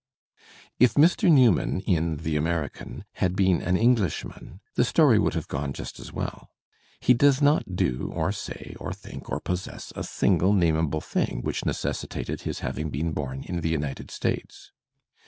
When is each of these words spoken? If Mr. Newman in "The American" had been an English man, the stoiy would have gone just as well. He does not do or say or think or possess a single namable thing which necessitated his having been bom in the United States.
If 0.79 0.95
Mr. 0.95 1.31
Newman 1.31 1.81
in 1.81 2.17
"The 2.17 2.35
American" 2.35 3.05
had 3.21 3.35
been 3.35 3.61
an 3.61 3.77
English 3.77 4.25
man, 4.25 4.59
the 4.73 4.81
stoiy 4.81 5.21
would 5.21 5.35
have 5.35 5.47
gone 5.47 5.73
just 5.73 5.99
as 5.99 6.11
well. 6.11 6.49
He 6.99 7.13
does 7.13 7.39
not 7.39 7.75
do 7.75 8.11
or 8.11 8.31
say 8.31 8.75
or 8.79 8.93
think 8.93 9.29
or 9.29 9.39
possess 9.39 9.93
a 9.95 10.03
single 10.03 10.53
namable 10.55 11.01
thing 11.03 11.41
which 11.43 11.65
necessitated 11.67 12.41
his 12.41 12.61
having 12.61 12.89
been 12.89 13.11
bom 13.11 13.43
in 13.43 13.61
the 13.61 13.69
United 13.69 14.09
States. 14.09 14.71